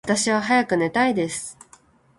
[0.07, 1.59] 私は早く寝たいです。